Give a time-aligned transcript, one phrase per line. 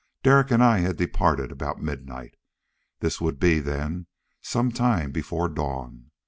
[0.23, 2.33] Derek and I had departed about midnight.
[3.01, 4.07] This would be, then
[4.41, 6.09] some time before dawn.